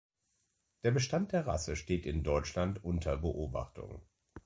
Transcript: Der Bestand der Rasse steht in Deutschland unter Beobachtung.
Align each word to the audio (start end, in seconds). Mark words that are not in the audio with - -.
Der 0.83 0.89
Bestand 0.89 1.31
der 1.31 1.45
Rasse 1.45 1.75
steht 1.75 2.07
in 2.07 2.23
Deutschland 2.23 2.83
unter 2.83 3.17
Beobachtung. 3.17 4.01